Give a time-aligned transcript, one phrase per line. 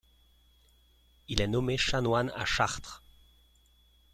[1.27, 3.03] Il est nommé chanoine à Chartres.